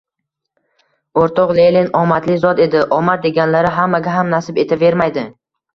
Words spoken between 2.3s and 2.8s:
zot